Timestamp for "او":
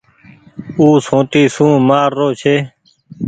0.79-0.85